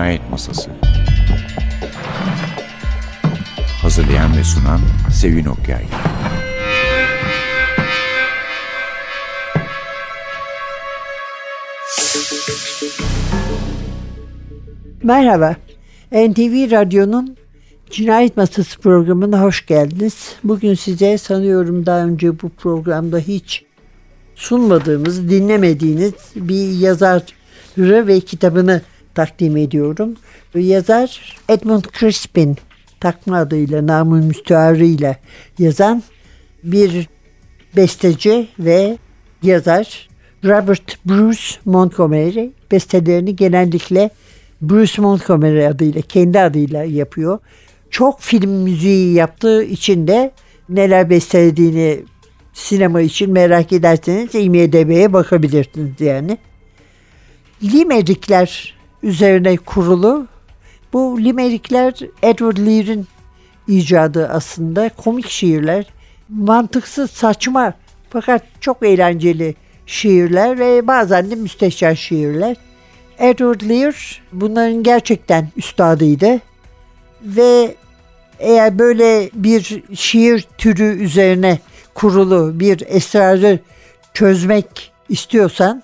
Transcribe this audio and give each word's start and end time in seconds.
Cinayet 0.00 0.30
Masası. 0.30 0.70
Hazırlayan 3.82 4.36
ve 4.36 4.44
sunan 4.44 4.80
Sevin 5.12 5.44
Okyay. 5.44 5.84
Merhaba, 15.02 15.56
NTV 16.12 16.70
Radyo'nun 16.70 17.36
Cinayet 17.90 18.36
Masası 18.36 18.80
programına 18.80 19.42
hoş 19.42 19.66
geldiniz. 19.66 20.34
Bugün 20.44 20.74
size 20.74 21.18
sanıyorum 21.18 21.86
daha 21.86 22.04
önce 22.04 22.42
bu 22.42 22.48
programda 22.48 23.18
hiç 23.18 23.64
sunmadığımız, 24.34 25.30
dinlemediğiniz 25.30 26.14
bir 26.36 26.78
yazarı 26.78 28.06
ve 28.06 28.20
kitabını 28.20 28.82
takdim 29.14 29.56
ediyorum. 29.56 30.16
Yazar 30.54 31.36
Edmund 31.48 31.84
Crispin 31.98 32.56
takma 33.00 33.36
adıyla, 33.36 33.86
namı 33.86 34.16
müstearıyla 34.16 35.16
yazan 35.58 36.02
bir 36.64 37.08
besteci 37.76 38.48
ve 38.58 38.98
yazar 39.42 40.08
Robert 40.44 41.06
Bruce 41.06 41.42
Montgomery 41.64 42.48
bestelerini 42.72 43.36
genellikle 43.36 44.10
Bruce 44.62 45.02
Montgomery 45.02 45.66
adıyla, 45.66 46.00
kendi 46.00 46.40
adıyla 46.40 46.84
yapıyor. 46.84 47.38
Çok 47.90 48.20
film 48.20 48.50
müziği 48.50 49.14
yaptığı 49.14 49.62
için 49.62 50.06
de 50.06 50.32
neler 50.68 51.10
bestelediğini 51.10 52.00
sinema 52.52 53.00
için 53.00 53.30
merak 53.30 53.72
ederseniz 53.72 54.34
IMDB'ye 54.34 55.12
bakabilirsiniz 55.12 56.00
yani. 56.00 56.38
Limerikler 57.62 58.79
üzerine 59.02 59.56
kurulu. 59.56 60.26
Bu 60.92 61.20
limerikler 61.20 61.94
Edward 62.22 62.56
Lear'in 62.58 63.06
icadı 63.68 64.28
aslında. 64.28 64.88
Komik 64.88 65.28
şiirler. 65.28 65.86
Mantıksız, 66.28 67.10
saçma 67.10 67.74
fakat 68.10 68.42
çok 68.60 68.82
eğlenceli 68.82 69.54
şiirler 69.86 70.58
ve 70.58 70.86
bazen 70.86 71.30
de 71.30 71.34
müsteşar 71.34 71.94
şiirler. 71.94 72.56
Edward 73.18 73.60
Lear 73.68 74.22
bunların 74.32 74.82
gerçekten 74.82 75.48
üstadıydı. 75.56 76.40
Ve 77.22 77.74
eğer 78.38 78.78
böyle 78.78 79.30
bir 79.34 79.82
şiir 79.94 80.46
türü 80.58 81.02
üzerine 81.02 81.58
kurulu 81.94 82.60
bir 82.60 82.82
esrarı 82.86 83.58
çözmek 84.14 84.92
istiyorsan 85.08 85.82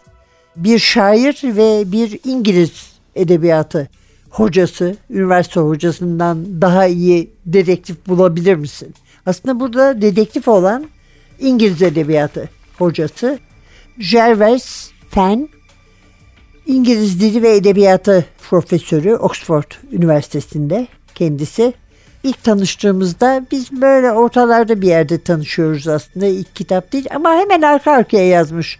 bir 0.57 0.79
şair 0.79 1.41
ve 1.45 1.93
bir 1.93 2.21
İngiliz 2.25 2.96
edebiyatı 3.17 3.89
hocası, 4.31 4.97
üniversite 5.11 5.61
hocasından 5.61 6.63
daha 6.63 6.87
iyi 6.87 7.31
dedektif 7.47 8.07
bulabilir 8.07 8.55
misin? 8.55 8.95
Aslında 9.27 9.61
burada 9.61 10.03
dedektif 10.03 10.49
olan 10.49 10.87
İngiliz 11.41 11.83
edebiyatı 11.83 12.49
hocası 12.79 13.39
Gervais 14.13 14.91
Fenn 15.11 15.49
İngiliz 16.67 17.21
Dili 17.21 17.43
ve 17.43 17.57
Edebiyatı 17.57 18.25
Profesörü 18.51 19.15
Oxford 19.15 19.73
Üniversitesi'nde 19.93 20.87
kendisi. 21.15 21.73
İlk 22.23 22.45
tanıştığımızda 22.45 23.47
biz 23.51 23.73
böyle 23.73 24.13
ortalarda 24.13 24.81
bir 24.81 24.87
yerde 24.87 25.23
tanışıyoruz 25.23 25.89
aslında 25.89 26.27
ilk 26.27 26.55
kitap 26.55 26.93
değil 26.93 27.07
ama 27.15 27.35
hemen 27.35 27.63
arka 27.63 27.93
arkaya 27.93 28.29
yazmış 28.29 28.79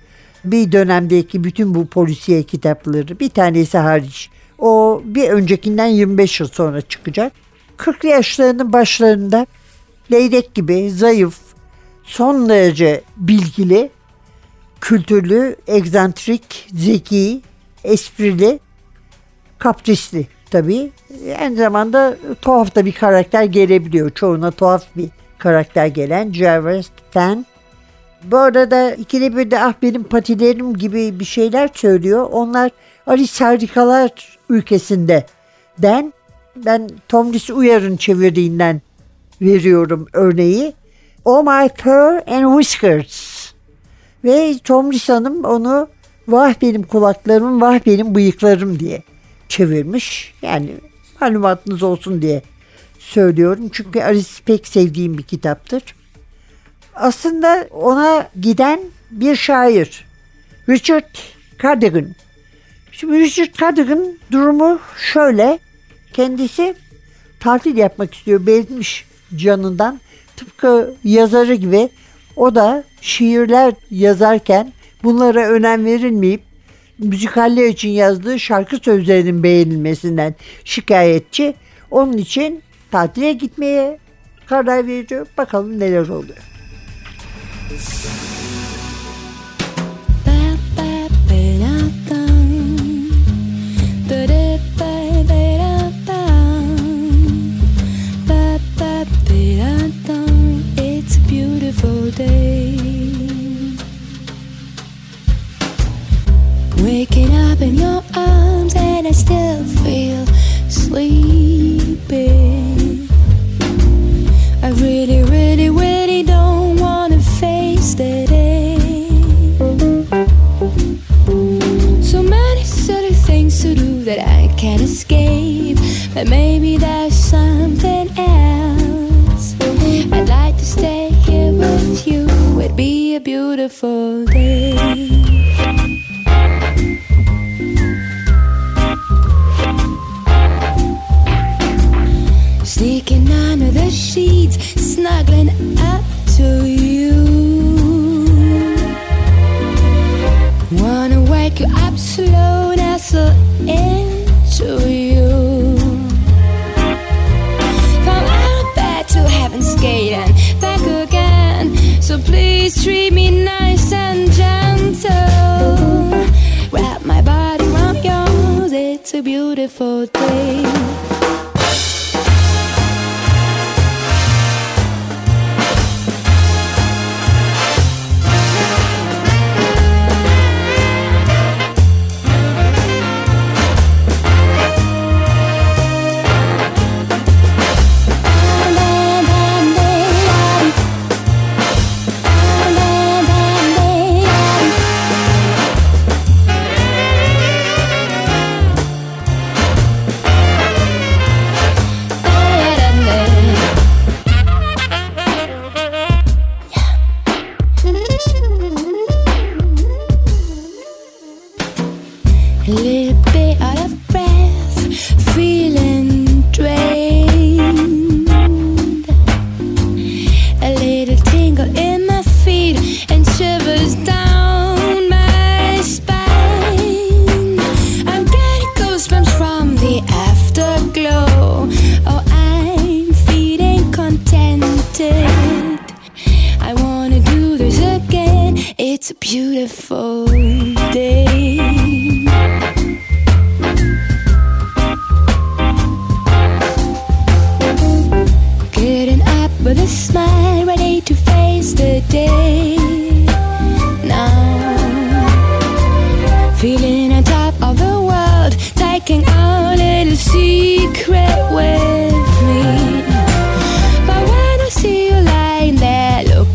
bir 0.51 0.73
dönemdeki 0.73 1.45
bütün 1.45 1.75
bu 1.75 1.87
polisiye 1.87 2.43
kitapları 2.43 3.21
bir 3.21 3.29
tanesi 3.29 3.79
hariç. 3.79 4.31
O 4.59 5.03
bir 5.05 5.29
öncekinden 5.29 5.87
25 5.87 6.41
yıl 6.41 6.49
sonra 6.49 6.81
çıkacak. 6.81 7.33
40 7.77 8.05
yaşlarının 8.05 8.73
başlarında 8.73 9.47
leylek 10.13 10.55
gibi 10.55 10.91
zayıf, 10.91 11.39
son 12.05 12.49
derece 12.49 13.03
bilgili, 13.17 13.91
kültürlü, 14.81 15.57
egzantrik, 15.67 16.69
zeki, 16.75 17.43
esprili, 17.85 18.59
kaprisli 19.59 20.27
tabii. 20.51 20.91
Aynı 21.41 21.57
zamanda 21.57 22.17
tuhaf 22.43 22.75
da 22.75 22.87
bir 22.87 22.93
karakter 22.93 23.45
gelebiliyor. 23.45 24.11
Çoğuna 24.11 24.51
tuhaf 24.51 24.85
bir 24.97 25.09
karakter 25.39 25.87
gelen 25.87 26.33
Jarvis 26.33 26.91
Fan. 27.11 27.47
Bu 28.25 28.39
arada 28.39 28.95
ikili 28.95 29.37
bir 29.37 29.51
de 29.51 29.61
ah 29.61 29.75
benim 29.83 30.05
patilerim 30.05 30.75
gibi 30.75 31.21
bir 31.21 31.25
şeyler 31.25 31.71
söylüyor. 31.75 32.29
Onlar 32.33 32.71
Alice 33.07 33.45
Harikalar 33.45 34.39
ülkesinde 34.49 35.27
den 35.79 36.13
ben 36.57 36.91
Tomris 37.09 37.51
Uyar'ın 37.51 37.97
çevirdiğinden 37.97 38.83
veriyorum 39.43 40.07
örneği. 40.13 40.73
Oh 41.25 41.43
my 41.43 41.69
fur 41.77 42.33
and 42.33 42.63
whiskers. 42.63 43.47
Ve 44.25 44.59
Tomris 44.65 45.09
Hanım 45.09 45.45
onu 45.45 45.89
vah 46.29 46.55
benim 46.63 46.83
kulaklarım, 46.83 47.61
vah 47.61 47.87
benim 47.87 48.15
bıyıklarım 48.15 48.81
diye 48.81 49.03
çevirmiş. 49.49 50.35
Yani 50.43 50.71
malumatınız 51.21 51.83
olsun 51.83 52.23
diye 52.23 52.43
söylüyorum. 52.99 53.69
Çünkü 53.73 54.03
Alice 54.03 54.31
pek 54.45 54.67
sevdiğim 54.67 55.19
bir 55.19 55.23
kitaptır. 55.23 55.83
Aslında 56.97 57.69
ona 57.71 58.29
giden 58.41 58.81
bir 59.11 59.37
şair. 59.37 60.05
Richard 60.69 61.15
Cardigan. 61.63 62.07
Şimdi 62.93 63.19
Richard 63.19 63.55
Cardigan 63.55 64.19
durumu 64.33 64.79
şöyle. 65.13 65.59
Kendisi 66.13 66.75
tatil 67.41 67.77
yapmak 67.77 68.15
istiyor. 68.15 68.47
Bezmiş 68.47 69.05
canından. 69.37 70.01
Tıpkı 70.37 70.95
yazarı 71.05 71.55
gibi 71.55 71.89
o 72.37 72.55
da 72.55 72.85
şiirler 73.01 73.75
yazarken 73.91 74.73
bunlara 75.03 75.49
önem 75.49 75.85
verilmeyip 75.85 76.43
müzikaller 76.99 77.67
için 77.67 77.89
yazdığı 77.89 78.41
şarkı 78.41 78.77
sözlerinin 78.77 79.43
beğenilmesinden 79.43 80.35
şikayetçi. 80.65 81.55
Onun 81.91 82.17
için 82.17 82.63
tatile 82.91 83.33
gitmeye 83.33 83.99
karar 84.47 84.87
veriyor. 84.87 85.27
Bakalım 85.39 85.81
neler 85.81 86.09
oluyor. 86.09 86.56
the 87.69 87.79
sun. 87.79 88.36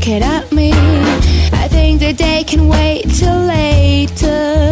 Looking 0.02 0.24
at 0.24 0.52
me, 0.52 0.72
I 1.54 1.68
think 1.68 2.00
the 2.00 2.12
day 2.12 2.44
can 2.44 2.68
wait 2.68 3.04
till 3.20 3.38
later. 3.46 4.72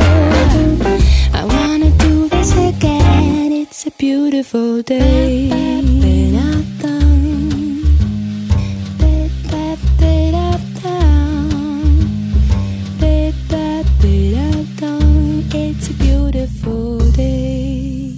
I 1.34 1.46
wanna 1.46 1.92
do 2.00 2.28
this 2.30 2.52
again, 2.54 3.52
it's 3.52 3.86
a 3.86 3.92
beautiful 3.92 4.82
day. 4.82 5.52
It's 15.52 15.90
a 15.90 15.94
beautiful 15.94 17.00
day. 17.12 18.14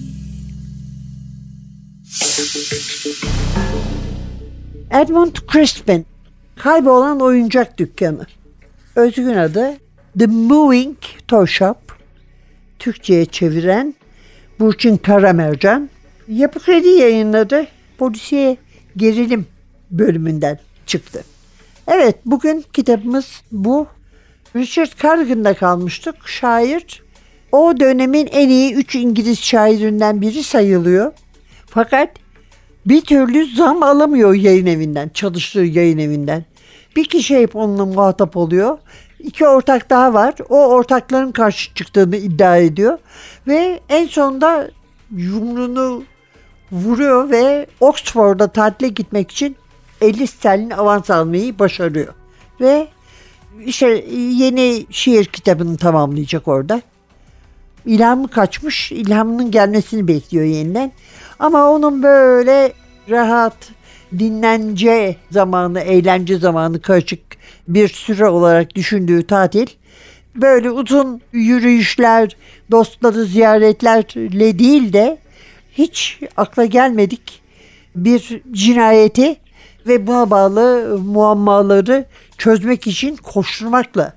Edmund 4.90 5.46
Crispin, 5.48 6.06
Kaybolan 6.64 7.20
Oyuncak 7.20 7.78
Dükkanı. 7.78 8.26
Özgün 8.96 9.34
adı 9.34 9.78
The 10.20 10.28
Moving 10.28 10.98
Toy 11.28 11.48
Shop. 11.48 11.78
Türkçe'ye 12.80 13.26
çeviren 13.26 13.96
Burçin 14.60 14.98
Karamercan. 14.98 15.90
Yapı 16.28 16.60
Kredi 16.60 16.88
yayınladı. 16.88 17.68
Polisiye 17.98 18.58
Gerilim 18.98 19.46
bölümünden 19.92 20.60
çıktı. 20.86 21.24
Evet 21.88 22.16
bugün 22.26 22.66
kitabımız 22.74 23.42
bu. 23.52 23.88
Richard 24.56 25.02
Carrigan'da 25.04 25.54
kalmıştık. 25.54 26.16
Şair 26.28 27.04
o 27.52 27.80
dönemin 27.80 28.28
en 28.32 28.50
iyi 28.50 28.74
üç 28.74 28.96
İngiliz 28.96 29.40
şairinden 29.40 30.22
biri 30.22 30.44
sayılıyor. 30.44 31.12
Fakat 31.66 32.10
bir 32.86 33.02
türlü 33.02 33.56
zam 33.56 33.84
alamıyor 33.84 34.34
yayın 34.34 34.66
evinden, 34.66 35.10
çalıştığı 35.10 35.60
yayın 35.60 35.98
evinden. 35.98 36.51
Bir 36.96 37.06
kişi 37.06 37.40
hep 37.40 37.56
onunla 37.56 37.86
muhatap 37.86 38.38
oluyor. 38.38 38.78
İki 39.20 39.48
ortak 39.48 39.90
daha 39.90 40.14
var. 40.14 40.34
O 40.50 40.68
ortakların 40.68 41.32
karşı 41.32 41.74
çıktığını 41.74 42.16
iddia 42.16 42.58
ediyor. 42.58 42.98
Ve 43.48 43.80
en 43.90 44.08
sonunda 44.08 44.72
yumruğunu 45.12 46.04
vuruyor 46.72 47.30
ve 47.30 47.68
Oxford'a 47.80 48.48
tatile 48.48 48.88
gitmek 48.88 49.32
için 49.32 49.56
50 50.02 50.28
sterlin 50.28 50.70
avans 50.70 51.10
almayı 51.10 51.60
başarıyor. 51.60 52.14
Ve 52.62 52.88
işte 53.66 54.06
yeni 54.14 54.86
şiir 54.90 55.26
kitabını 55.26 55.78
tamamlayacak 55.78 56.48
orada. 56.48 56.82
İlhamı 57.86 58.28
kaçmış, 58.28 58.92
ilhamının 58.92 59.52
gelmesini 59.52 60.08
bekliyor 60.08 60.46
yeniden. 60.46 60.92
Ama 61.40 61.70
onun 61.70 62.04
böyle 62.04 62.74
rahat, 63.10 63.54
dinlence 64.20 65.16
zamanı, 65.32 65.80
eğlence 65.80 66.38
zamanı 66.38 66.82
karışık 66.82 67.20
bir 67.68 67.88
süre 67.88 68.30
olarak 68.30 68.76
düşündüğü 68.76 69.28
tatil 69.28 69.68
böyle 70.36 70.72
uzun 70.72 71.22
yürüyüşler, 71.32 72.38
dostları 72.72 73.26
ziyaretlerle 73.26 74.60
değil 74.60 74.94
de 74.94 75.18
hiç 75.72 76.20
akla 76.38 76.66
gelmedik 76.66 77.42
bir 77.96 78.42
cinayeti 78.52 79.36
ve 79.88 80.08
buna 80.08 80.30
bağlı 80.30 80.98
muammaları 81.06 82.06
çözmek 82.38 82.88
için 82.88 83.16
koşturmakla 83.16 84.14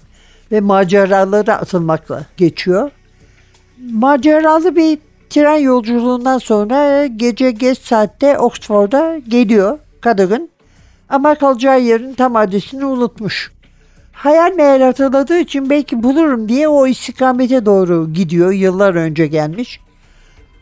ve 0.52 0.60
maceralara 0.60 1.54
atılmakla 1.54 2.26
geçiyor. 2.36 2.90
Maceralı 3.92 4.76
bir 4.76 4.98
tren 5.30 5.56
yolculuğundan 5.56 6.38
sonra 6.38 7.06
gece 7.06 7.50
geç 7.50 7.78
saatte 7.78 8.38
Oxford'a 8.38 9.18
geliyor 9.28 9.78
Cadogan. 10.04 10.48
Ama 11.08 11.34
kalacağı 11.34 11.80
yerin 11.80 12.14
tam 12.14 12.36
adresini 12.36 12.84
unutmuş. 12.84 13.52
Hayal 14.12 14.52
meyal 14.52 14.80
hatırladığı 14.80 15.38
için 15.38 15.70
belki 15.70 16.02
bulurum 16.02 16.48
diye 16.48 16.68
o 16.68 16.86
istikamete 16.86 17.66
doğru 17.66 18.12
gidiyor. 18.12 18.52
Yıllar 18.52 18.94
önce 18.94 19.26
gelmiş. 19.26 19.80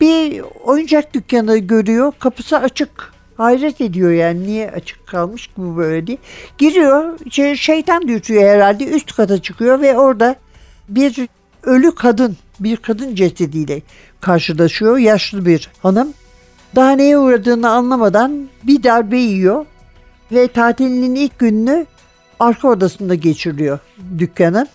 Bir 0.01 0.41
oyuncak 0.63 1.13
dükkanı 1.13 1.57
görüyor. 1.57 2.13
Kapısı 2.19 2.57
açık. 2.57 3.13
Hayret 3.37 3.81
ediyor 3.81 4.11
yani 4.11 4.43
niye 4.43 4.71
açık 4.71 5.07
kalmış 5.07 5.49
bu 5.57 5.77
böyle 5.77 6.07
diye. 6.07 6.17
Giriyor. 6.57 7.19
İçeri 7.25 7.57
şeytan 7.57 8.07
dürtüyor 8.07 8.43
herhalde. 8.43 8.85
Üst 8.85 9.15
kata 9.15 9.41
çıkıyor 9.41 9.81
ve 9.81 9.97
orada 9.97 10.35
bir 10.89 11.27
ölü 11.63 11.95
kadın, 11.95 12.37
bir 12.59 12.77
kadın 12.77 13.15
cesediyle 13.15 13.81
karşılaşıyor. 14.21 14.97
Yaşlı 14.97 15.45
bir 15.45 15.69
hanım. 15.81 16.13
Daha 16.75 16.91
neye 16.91 17.17
uğradığını 17.17 17.69
anlamadan 17.69 18.47
bir 18.63 18.83
darbe 18.83 19.17
yiyor 19.17 19.65
ve 20.31 20.47
tatilinin 20.47 21.15
ilk 21.15 21.39
gününü 21.39 21.85
arka 22.39 22.67
odasında 22.67 23.15
geçiriyor 23.15 23.79
dükkanın. 24.19 24.67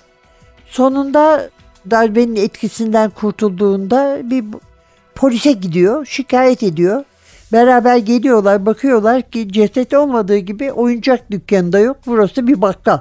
Sonunda 0.67 1.51
darbenin 1.91 2.37
etkisinden 2.37 3.11
kurtulduğunda 3.11 4.21
bir 4.31 4.45
polise 5.15 5.53
gidiyor, 5.53 6.07
şikayet 6.07 6.63
ediyor. 6.63 7.05
Beraber 7.53 7.97
geliyorlar, 7.97 8.67
bakıyorlar 8.67 9.23
ki 9.23 9.53
ceset 9.53 9.95
olmadığı 9.95 10.39
gibi 10.39 10.73
oyuncak 10.73 11.31
dükkanında 11.31 11.79
yok. 11.79 11.97
Burası 12.07 12.47
bir 12.47 12.63
bakkal. 12.63 12.99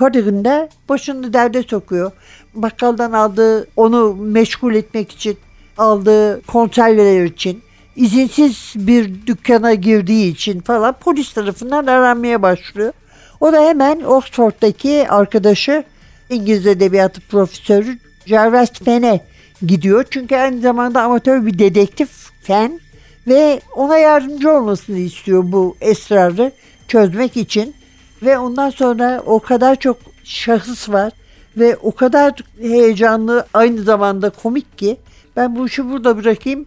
Cardigan 0.00 0.44
da 0.44 0.68
başını 0.88 1.32
derde 1.32 1.62
sokuyor. 1.62 2.12
Bakkaldan 2.54 3.12
aldığı, 3.12 3.66
onu 3.76 4.14
meşgul 4.14 4.74
etmek 4.74 5.12
için 5.12 5.38
aldığı 5.78 6.42
konserveler 6.46 7.24
için 7.24 7.62
izinsiz 7.98 8.72
bir 8.76 9.26
dükkana 9.26 9.74
girdiği 9.74 10.32
için 10.32 10.60
falan 10.60 10.94
polis 11.00 11.32
tarafından 11.32 11.86
aranmaya 11.86 12.42
başlıyor. 12.42 12.92
O 13.40 13.52
da 13.52 13.60
hemen 13.60 14.00
Oxford'daki 14.00 15.06
arkadaşı 15.08 15.84
İngiliz 16.30 16.66
Edebiyatı 16.66 17.20
Profesörü 17.20 17.98
Jarvis 18.26 18.70
Fenn'e 18.70 19.20
gidiyor. 19.66 20.04
Çünkü 20.10 20.36
aynı 20.36 20.60
zamanda 20.60 21.02
amatör 21.02 21.46
bir 21.46 21.58
dedektif 21.58 22.08
Fenn 22.42 22.80
ve 23.28 23.60
ona 23.76 23.98
yardımcı 23.98 24.50
olmasını 24.50 24.98
istiyor 24.98 25.44
bu 25.46 25.76
esrarı 25.80 26.52
çözmek 26.88 27.36
için. 27.36 27.74
Ve 28.22 28.38
ondan 28.38 28.70
sonra 28.70 29.22
o 29.26 29.40
kadar 29.40 29.76
çok 29.76 29.96
şahıs 30.24 30.88
var 30.88 31.12
ve 31.56 31.76
o 31.76 31.94
kadar 31.94 32.32
heyecanlı 32.60 33.46
aynı 33.54 33.82
zamanda 33.82 34.30
komik 34.30 34.78
ki 34.78 34.96
ben 35.36 35.56
bu 35.56 35.66
işi 35.66 35.90
burada 35.90 36.16
bırakayım. 36.16 36.66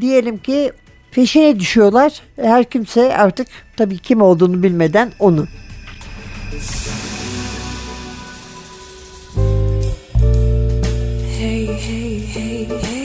Diyelim 0.00 0.38
ki 0.38 0.72
peşine 1.10 1.60
düşüyorlar. 1.60 2.20
Her 2.36 2.64
kimse 2.64 3.16
artık 3.16 3.48
tabii 3.76 3.98
kim 3.98 4.22
olduğunu 4.22 4.62
bilmeden 4.62 5.12
onun. 5.18 5.48
Hey, 11.38 11.66
hey, 11.66 12.20
hey, 12.34 12.68
hey. 12.68 12.97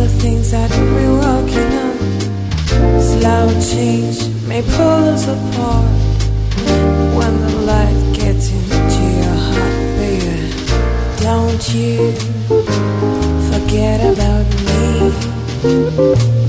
The 0.00 0.08
things 0.08 0.50
that 0.50 0.70
we're 0.70 1.16
walking 1.26 1.72
on. 1.84 1.96
Slow 3.12 3.46
change 3.60 4.18
may 4.48 4.62
pull 4.62 5.02
us 5.14 5.24
apart 5.28 5.90
when 7.16 7.32
the 7.44 7.52
light 7.70 8.00
gets 8.14 8.50
into 8.50 9.02
your 9.20 9.38
heart, 9.48 9.78
baby. 10.00 10.38
Don't 11.28 11.64
you 11.74 11.96
forget 13.50 14.00
about 14.12 14.46
me. 16.24 16.39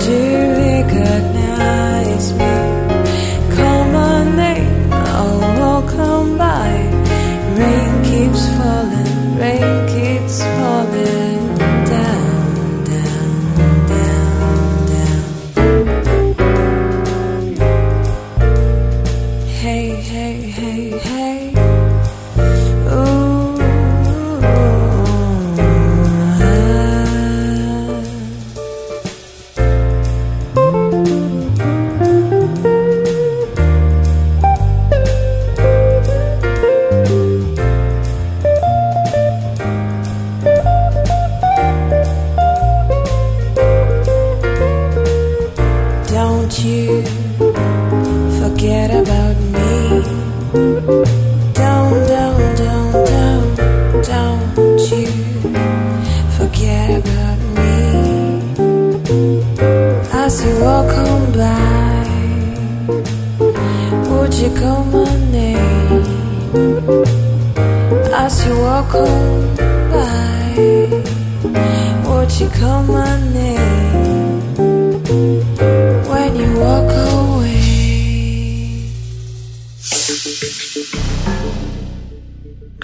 to 0.00 0.16
recognize 0.56 2.32
me. 2.32 2.59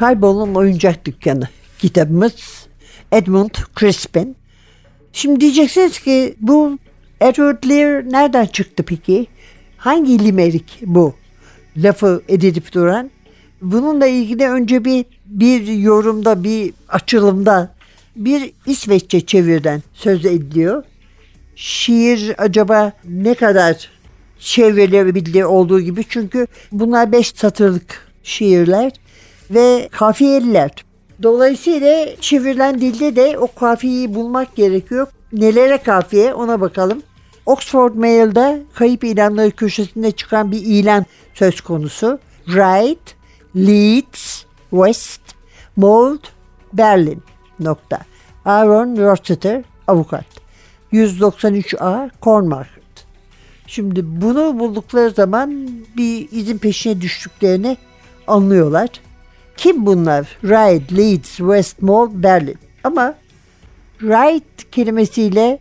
Kaybolan 0.06 0.54
Oyuncak 0.54 1.04
Dükkanı 1.04 1.48
kitabımız 1.78 2.66
Edmund 3.12 3.50
Crispin. 3.78 4.36
Şimdi 5.12 5.40
diyeceksiniz 5.40 5.98
ki 5.98 6.34
bu 6.40 6.78
Edward 7.20 7.68
Lear 7.68 8.12
nereden 8.12 8.46
çıktı 8.46 8.82
peki? 8.82 9.26
Hangi 9.76 10.24
limerik 10.24 10.78
bu? 10.82 11.14
Lafı 11.76 12.22
edilip 12.28 12.72
duran. 12.72 13.10
Bununla 13.62 14.06
ilgili 14.06 14.48
önce 14.48 14.84
bir 14.84 15.04
bir 15.26 15.66
yorumda 15.66 16.44
bir 16.44 16.72
açılımda 16.88 17.74
bir 18.16 18.52
İsveççe 18.66 19.26
çevirden 19.26 19.82
söz 19.92 20.26
ediliyor. 20.26 20.84
Şiir 21.56 22.34
acaba 22.38 22.92
ne 23.04 23.34
kadar 23.34 23.90
çevrilebilir 24.40 25.42
olduğu 25.42 25.80
gibi 25.80 26.04
çünkü 26.08 26.46
bunlar 26.72 27.12
beş 27.12 27.32
satırlık 27.34 28.08
şiirler 28.22 28.92
ve 29.50 29.88
kafiyeliler. 29.92 30.70
Dolayısıyla 31.22 32.06
çevrilen 32.20 32.80
dilde 32.80 33.16
de 33.16 33.38
o 33.38 33.54
kafiyeyi 33.54 34.14
bulmak 34.14 34.56
gerekiyor. 34.56 35.06
Nelere 35.32 35.78
kafiye 35.78 36.34
ona 36.34 36.60
bakalım. 36.60 37.02
Oxford 37.46 37.94
Mail'da 37.94 38.58
kayıp 38.74 39.04
ilanları 39.04 39.50
köşesinde 39.50 40.10
çıkan 40.10 40.52
bir 40.52 40.62
ilan 40.64 41.06
söz 41.34 41.60
konusu. 41.60 42.18
Right, 42.48 43.16
Leeds, 43.56 44.44
West, 44.70 45.20
Mold, 45.76 46.20
Berlin. 46.72 47.22
Nokta. 47.60 47.98
Aaron 48.44 48.96
Rossiter, 48.96 49.62
avukat. 49.86 50.24
193A 50.92 52.10
Cornmarket. 52.22 52.84
Şimdi 53.66 54.20
bunu 54.20 54.58
buldukları 54.58 55.10
zaman 55.10 55.68
bir 55.96 56.28
izin 56.30 56.58
peşine 56.58 57.00
düştüklerini 57.00 57.76
anlıyorlar. 58.26 58.88
Kim 59.56 59.86
bunlar? 59.86 60.26
Wright, 60.40 60.92
Leeds, 60.92 61.36
West 61.36 61.82
Mall, 61.82 62.08
Berlin. 62.12 62.58
Ama 62.84 63.14
Wright 63.98 64.70
kelimesiyle 64.72 65.58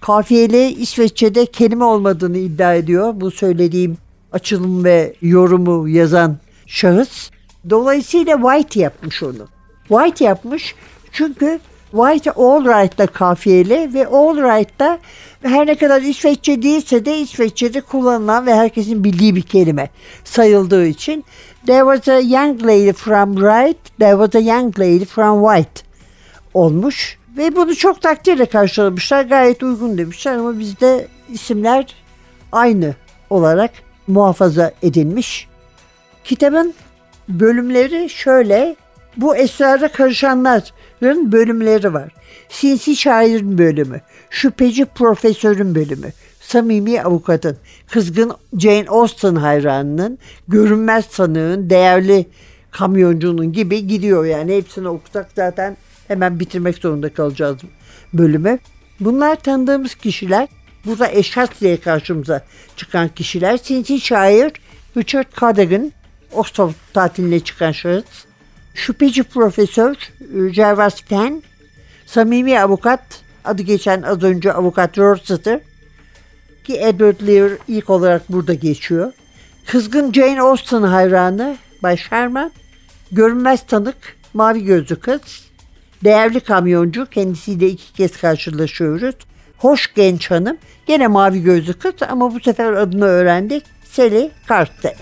kafiyeli 0.00 0.66
İsveççe'de 0.66 1.46
kelime 1.46 1.84
olmadığını 1.84 2.38
iddia 2.38 2.74
ediyor. 2.74 3.12
Bu 3.16 3.30
söylediğim 3.30 3.96
açılım 4.32 4.84
ve 4.84 5.14
yorumu 5.22 5.88
yazan 5.88 6.36
şahıs. 6.66 7.30
Dolayısıyla 7.70 8.36
White 8.36 8.80
yapmış 8.80 9.22
onu. 9.22 9.48
White 9.88 10.24
yapmış 10.24 10.74
çünkü 11.12 11.60
White 11.90 12.30
all 12.30 12.64
right'la 12.64 13.06
kafiyeli 13.06 13.94
ve 13.94 14.06
all 14.06 14.36
right'ta 14.36 14.98
her 15.42 15.66
ne 15.66 15.74
kadar 15.74 16.02
İsveççe 16.02 16.62
değilse 16.62 17.04
de 17.04 17.18
İsveççe'de 17.18 17.80
kullanılan 17.80 18.46
ve 18.46 18.54
herkesin 18.54 19.04
bildiği 19.04 19.36
bir 19.36 19.42
kelime 19.42 19.90
sayıldığı 20.24 20.86
için 20.86 21.24
There 21.66 21.84
was 21.84 22.08
a 22.08 22.20
young 22.20 22.58
lady 22.58 22.92
from 22.92 23.36
right, 23.36 23.78
there 23.98 24.16
was 24.16 24.34
a 24.34 24.40
young 24.40 24.78
lady 24.78 25.04
from 25.04 25.40
white 25.40 25.82
olmuş. 26.54 27.18
Ve 27.36 27.56
bunu 27.56 27.74
çok 27.74 28.02
takdirle 28.02 28.46
karşılamışlar. 28.46 29.24
Gayet 29.24 29.62
uygun 29.62 29.98
demişler 29.98 30.34
ama 30.36 30.58
bizde 30.58 31.08
isimler 31.28 31.94
aynı 32.52 32.94
olarak 33.30 33.70
muhafaza 34.06 34.72
edilmiş. 34.82 35.48
Kitabın 36.24 36.74
bölümleri 37.28 38.10
şöyle. 38.10 38.76
Bu 39.16 39.36
esrara 39.36 39.88
karışanların 39.88 41.32
bölümleri 41.32 41.94
var. 41.94 42.12
Sinsi 42.48 42.96
şairin 42.96 43.58
bölümü, 43.58 44.00
şüpheci 44.30 44.84
profesörün 44.84 45.74
bölümü, 45.74 46.12
samimi 46.48 47.02
avukatın, 47.02 47.56
kızgın 47.90 48.32
Jane 48.58 48.88
Austen 48.88 49.34
hayranının, 49.34 50.18
görünmez 50.48 51.04
sanığın, 51.10 51.70
değerli 51.70 52.26
kamyoncunun 52.70 53.52
gibi 53.52 53.86
gidiyor 53.86 54.24
yani. 54.24 54.56
Hepsini 54.56 54.88
okusak 54.88 55.30
zaten 55.36 55.76
hemen 56.08 56.40
bitirmek 56.40 56.78
zorunda 56.78 57.14
kalacağız 57.14 57.56
bölümü. 58.12 58.58
Bunlar 59.00 59.36
tanıdığımız 59.36 59.94
kişiler. 59.94 60.48
Burada 60.86 61.10
eşhas 61.10 61.48
diye 61.60 61.80
karşımıza 61.80 62.44
çıkan 62.76 63.08
kişiler. 63.08 63.56
Sinsi 63.56 64.00
şair 64.00 64.52
Richard 64.96 65.26
Cadogan, 65.40 65.92
Oxford 66.32 66.72
tatiline 66.92 67.40
çıkan 67.40 67.72
şahıs. 67.72 68.04
Şüpheci 68.74 69.22
profesör 69.22 69.96
Gervas 70.50 71.02
Fenn, 71.02 71.42
samimi 72.06 72.60
avukat, 72.60 73.00
adı 73.44 73.62
geçen 73.62 74.02
az 74.02 74.22
önce 74.22 74.52
avukat 74.52 74.98
Rossiter 74.98 75.60
ki 76.64 76.76
Edward 76.76 77.26
Lear 77.26 77.52
ilk 77.68 77.90
olarak 77.90 78.32
burada 78.32 78.54
geçiyor. 78.54 79.12
Kızgın 79.66 80.12
Jane 80.12 80.40
Austen 80.40 80.82
hayranı 80.82 81.56
Bay 81.82 81.96
Sherman, 81.96 82.52
görünmez 83.12 83.66
tanık, 83.66 84.16
mavi 84.34 84.64
gözlü 84.64 84.96
kız, 84.96 85.20
değerli 86.04 86.40
kamyoncu, 86.40 87.06
kendisiyle 87.06 87.68
iki 87.68 87.92
kez 87.92 88.16
karşılaşıyoruz. 88.16 89.14
Hoş 89.58 89.94
genç 89.94 90.30
hanım, 90.30 90.56
gene 90.86 91.06
mavi 91.06 91.42
gözlü 91.42 91.72
kız 91.72 91.94
ama 92.08 92.34
bu 92.34 92.40
sefer 92.40 92.72
adını 92.72 93.04
öğrendik. 93.04 93.64
Sally 93.84 94.30
Carter. 94.48 94.94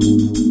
You, 0.00 0.49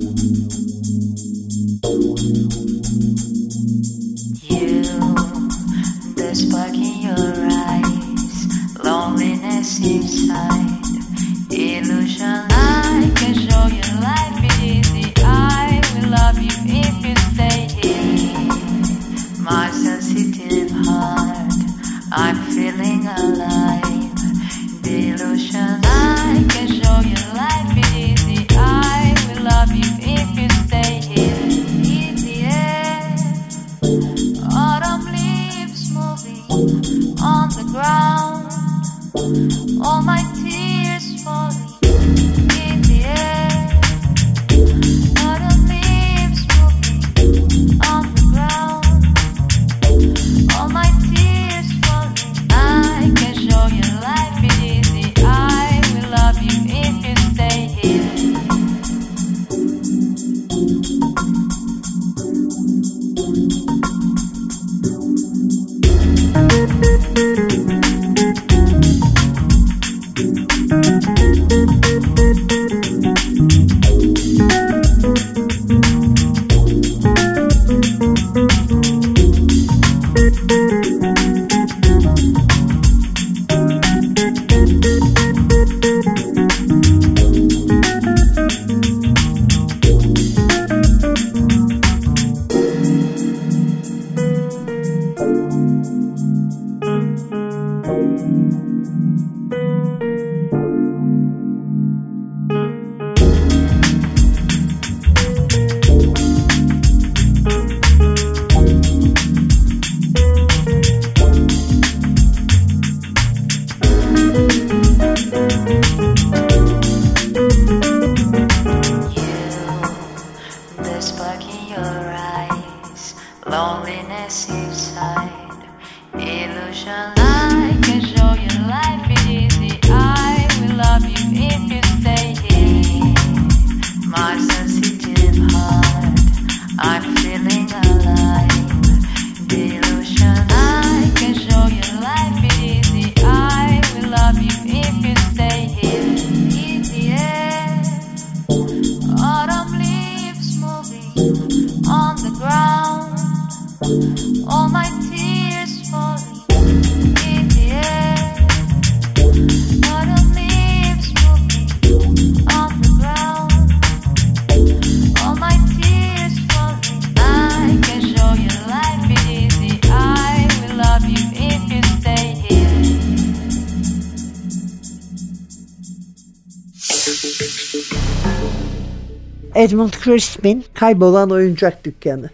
Edmund 179.59 179.93
Crispin 180.03 180.63
Kaybolan 180.73 181.31
Oyuncak 181.31 181.85
Dükkanı. 181.85 182.29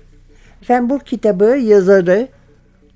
Efendim 0.61 0.89
bu 0.89 0.99
kitabı 0.99 1.45
yazarı 1.45 2.27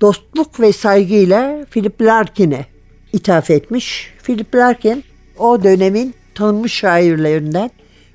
dostluk 0.00 0.60
ve 0.60 0.72
saygıyla 0.72 1.64
Philip 1.70 2.02
Larkin'e 2.02 2.66
ithaf 3.12 3.50
etmiş. 3.50 4.14
Philip 4.22 4.54
Larkin 4.54 5.04
o 5.38 5.62
dönemin 5.62 6.14
tanınmış 6.34 6.72
şairlerinden. 6.72 7.70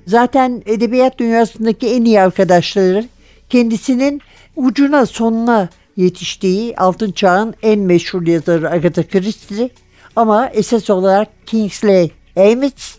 Zaten 0.06 0.62
edebiyat 0.66 1.18
dünyasındaki 1.18 1.88
en 1.88 2.04
iyi 2.04 2.20
arkadaşları 2.20 3.04
kendisinin 3.50 4.20
ucuna 4.56 5.06
sonuna 5.06 5.68
yetiştiği 5.96 6.76
altın 6.76 7.12
çağın 7.12 7.54
en 7.62 7.80
meşhur 7.80 8.26
yazarı 8.26 8.70
Agatha 8.70 9.02
Christie 9.08 9.70
ama 10.16 10.48
esas 10.48 10.90
olarak 10.90 11.28
Kingsley 11.46 12.10
Amis 12.36 12.98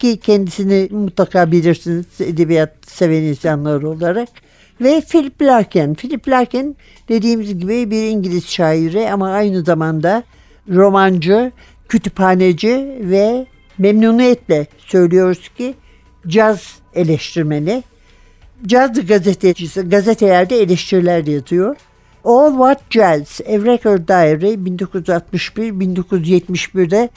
ki 0.00 0.16
kendisini 0.16 0.88
mutlaka 0.90 1.52
bilirsiniz 1.52 2.06
edebiyat 2.20 2.72
seven 2.86 3.22
insanlar 3.22 3.82
olarak 3.82 4.28
ve 4.80 5.00
Philip 5.00 5.42
Larkin. 5.42 5.94
Philip 5.94 6.28
Larkin 6.28 6.76
dediğimiz 7.08 7.58
gibi 7.58 7.90
bir 7.90 8.02
İngiliz 8.02 8.48
şairi 8.48 9.10
ama 9.10 9.30
aynı 9.30 9.64
zamanda 9.64 10.22
romancı, 10.68 11.52
kütüphaneci 11.88 12.98
ve 13.00 13.46
memnuniyetle 13.78 14.66
söylüyoruz 14.78 15.48
ki 15.48 15.74
caz 16.26 16.78
eleştirmeni. 16.94 17.82
Caz 18.66 19.06
gazetecisi, 19.06 19.80
gazetelerde 19.80 20.56
eleştiriler 20.56 21.26
yazıyor. 21.26 21.76
All 22.24 22.50
What 22.50 22.80
Jazz, 22.90 23.40
A 23.40 23.52
Record 23.52 24.08
Diary 24.08 24.54
1961-1971'de 24.54 27.08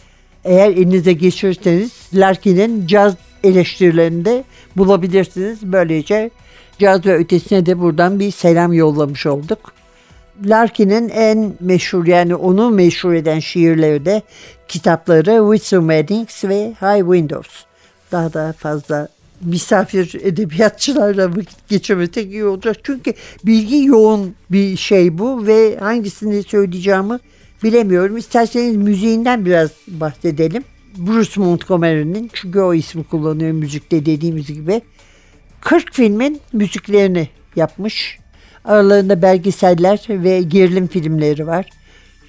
eğer 0.45 0.69
elinize 0.69 1.13
geçirirseniz 1.13 1.91
Larkin'in 2.13 2.87
caz 2.87 3.13
eleştirilerinde 3.43 4.43
bulabilirsiniz. 4.77 5.59
Böylece 5.63 6.29
caz 6.79 7.05
ve 7.05 7.15
ötesine 7.15 7.65
de 7.65 7.79
buradan 7.79 8.19
bir 8.19 8.31
selam 8.31 8.73
yollamış 8.73 9.25
olduk. 9.25 9.73
Larkin'in 10.45 11.09
en 11.09 11.53
meşhur 11.59 12.05
yani 12.05 12.35
onu 12.35 12.69
meşhur 12.69 13.13
eden 13.13 13.39
şiirleri 13.39 14.05
de 14.05 14.21
kitapları 14.67 15.55
Wisdom 15.55 15.89
Weddings 15.89 16.43
ve 16.45 16.73
High 16.81 16.99
Windows. 16.99 17.63
Daha 18.11 18.33
da 18.33 18.53
fazla 18.57 19.07
misafir 19.41 20.21
edebiyatçılarla 20.23 21.29
vakit 21.29 21.69
geçirmek 21.69 22.17
iyi 22.17 22.45
olacak. 22.45 22.77
Çünkü 22.83 23.13
bilgi 23.43 23.85
yoğun 23.85 24.35
bir 24.51 24.77
şey 24.77 25.17
bu 25.17 25.47
ve 25.47 25.77
hangisini 25.77 26.43
söyleyeceğimi 26.43 27.19
bilemiyorum. 27.63 28.17
İsterseniz 28.17 28.75
müziğinden 28.75 29.45
biraz 29.45 29.71
bahsedelim. 29.87 30.63
Bruce 30.97 31.41
Montgomery'nin 31.41 32.29
çünkü 32.33 32.59
o 32.59 32.73
ismi 32.73 33.03
kullanıyor 33.03 33.51
müzikte 33.51 34.05
dediğimiz 34.05 34.47
gibi. 34.47 34.81
40 35.61 35.93
filmin 35.93 36.41
müziklerini 36.53 37.29
yapmış. 37.55 38.19
Aralarında 38.65 39.21
belgeseller 39.21 40.05
ve 40.09 40.41
gerilim 40.41 40.87
filmleri 40.87 41.47
var. 41.47 41.69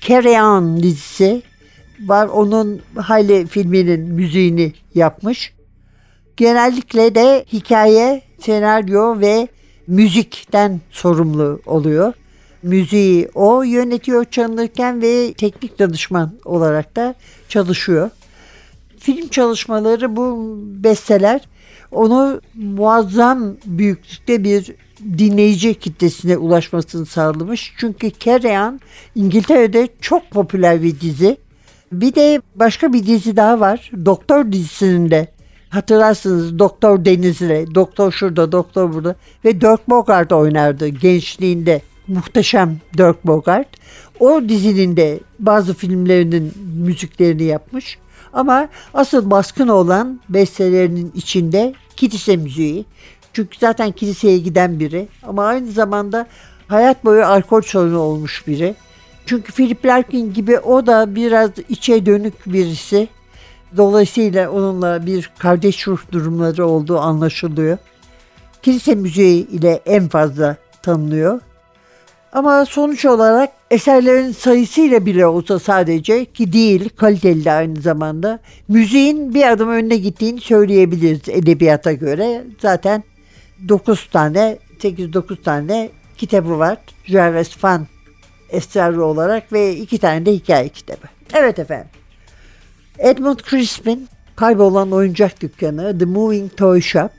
Carry 0.01 0.43
On 0.43 0.83
dizisi 0.83 1.43
var. 2.01 2.27
Onun 2.27 2.81
Hayli 2.97 3.47
filminin 3.47 4.01
müziğini 4.01 4.73
yapmış. 4.95 5.53
Genellikle 6.37 7.15
de 7.15 7.45
hikaye, 7.53 8.23
senaryo 8.41 9.21
ve 9.21 9.49
müzikten 9.87 10.81
sorumlu 10.91 11.61
oluyor. 11.67 12.13
Müziği 12.65 13.29
o 13.35 13.63
yönetiyor 13.63 14.25
çalınırken 14.25 15.03
ve 15.03 15.33
teknik 15.33 15.79
danışman 15.79 16.33
olarak 16.45 16.97
da 16.97 17.15
çalışıyor. 17.49 18.11
Film 18.99 19.29
çalışmaları 19.29 20.17
bu 20.17 20.55
besteler 20.59 21.41
onu 21.91 22.41
muazzam 22.55 23.57
büyüklükte 23.67 24.45
bir 24.45 24.75
dinleyici 25.19 25.75
kitlesine 25.75 26.37
ulaşmasını 26.37 27.07
sağlamış. 27.07 27.75
Çünkü 27.79 28.11
Carry 28.21 28.79
İngiltere'de 29.15 29.89
çok 30.01 30.31
popüler 30.31 30.83
bir 30.83 31.01
dizi. 31.01 31.37
Bir 31.93 32.15
de 32.15 32.43
başka 32.55 32.93
bir 32.93 33.07
dizi 33.07 33.37
daha 33.37 33.61
var. 33.61 33.91
Doktor 34.05 34.53
dizisinin 34.53 35.11
de 35.11 35.29
hatırlarsınız 35.69 36.59
Doktor 36.59 37.05
Denizli, 37.05 37.75
Doktor 37.75 38.13
şurada, 38.13 38.53
Doktor 38.53 38.95
burada 38.95 39.17
ve 39.45 39.61
Dirk 39.61 39.89
Bogart 39.89 40.33
oynardı 40.33 40.89
gençliğinde. 40.89 41.83
Muhteşem 42.09 42.77
Dirk 42.99 43.27
Bogart. 43.27 43.69
O 44.21 44.43
dizinin 44.49 44.97
de 44.97 45.21
bazı 45.39 45.75
filmlerinin 45.75 46.53
müziklerini 46.77 47.43
yapmış. 47.43 47.99
Ama 48.33 48.69
asıl 48.95 49.31
baskın 49.31 49.69
olan 49.69 50.21
bestelerinin 50.29 51.13
içinde 51.15 51.75
kilise 51.97 52.37
müziği. 52.37 52.85
Çünkü 53.33 53.59
zaten 53.59 53.93
kiliseye 53.93 54.39
giden 54.39 54.81
biri 54.81 55.09
ama 55.23 55.47
aynı 55.47 55.73
zamanda 55.73 56.27
hayat 56.69 57.05
boyu 57.05 57.25
alkol 57.25 57.63
sorunu 57.63 57.99
olmuş 57.99 58.47
biri. 58.47 58.75
Çünkü 59.27 59.53
Philip 59.53 59.87
Larkin 59.87 60.35
gibi 60.35 60.59
o 60.59 60.87
da 60.87 61.15
biraz 61.15 61.51
içe 61.69 62.07
dönük 62.07 62.35
birisi. 62.47 63.09
Dolayısıyla 63.77 64.51
onunla 64.51 65.07
bir 65.07 65.31
kardeş 65.39 65.89
ruh 65.89 66.01
durumları 66.13 66.67
olduğu 66.67 66.99
anlaşılıyor. 66.99 67.79
Kilise 68.63 68.95
müziği 68.95 69.49
ile 69.49 69.81
en 69.87 70.09
fazla 70.09 70.57
tanınıyor. 70.83 71.41
Ama 72.35 72.67
sonuç 72.67 73.05
olarak 73.05 73.51
eserlerin 73.71 74.33
sayısıyla 74.33 75.07
bile 75.07 75.27
olsa 75.27 75.59
sadece 75.59 76.25
ki 76.25 76.53
değil 76.53 76.89
kaliteli 76.97 77.45
de 77.45 77.53
aynı 77.53 77.81
zamanda 77.81 78.39
müziğin 78.69 79.35
bir 79.35 79.51
adım 79.51 79.69
önüne 79.69 79.97
gittiğini 79.97 80.41
söyleyebiliriz 80.41 81.29
edebiyata 81.29 81.93
göre. 81.93 82.45
Zaten 82.63 83.05
9 83.69 84.09
tane 84.13 84.59
8-9 84.79 85.43
tane 85.43 85.91
kitabı 86.17 86.59
var. 86.59 86.79
Jarvis 87.05 87.49
Fan 87.49 87.87
esrarı 88.51 89.05
olarak 89.05 89.53
ve 89.53 89.77
iki 89.77 89.99
tane 89.99 90.27
de 90.27 90.33
hikaye 90.33 90.69
kitabı. 90.69 91.07
Evet 91.35 91.59
efendim. 91.59 91.89
Edmund 92.99 93.39
Crispin 93.51 94.09
Kaybolan 94.37 94.93
Oyuncak 94.93 95.41
Dükkanı 95.41 95.99
The 95.99 96.05
Moving 96.05 96.57
Toy 96.57 96.81
Shop 96.81 97.13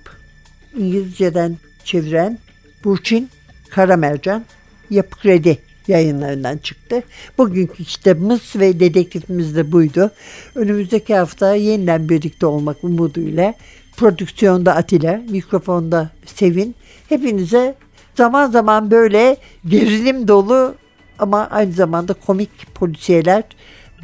İngilizceden 0.77 1.57
çeviren 1.83 2.39
Burçin 2.83 3.29
Karamercan 3.69 4.43
Yapı 4.89 5.19
Kredi 5.19 5.57
yayınlarından 5.87 6.57
çıktı. 6.57 7.03
Bugünkü 7.37 7.83
kitabımız 7.83 8.41
ve 8.55 8.79
dedektifimiz 8.79 9.55
de 9.55 9.71
buydu. 9.71 10.11
Önümüzdeki 10.55 11.15
hafta 11.15 11.55
yeniden 11.55 12.09
birlikte 12.09 12.45
olmak 12.45 12.83
umuduyla 12.83 13.53
prodüksiyonda 13.97 14.75
Atilla, 14.75 15.21
mikrofonda 15.29 16.09
Sevin. 16.25 16.75
Hepinize 17.09 17.75
zaman 18.15 18.51
zaman 18.51 18.91
böyle 18.91 19.37
gerilim 19.67 20.27
dolu 20.27 20.75
ama 21.19 21.47
aynı 21.51 21.71
zamanda 21.71 22.13
komik 22.13 22.75
polisiyeler 22.75 23.43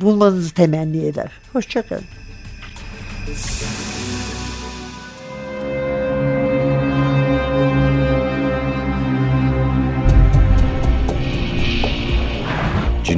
bulmanızı 0.01 0.53
temenni 0.53 1.05
eder. 1.05 1.31
Hoşçakalın. 1.53 2.03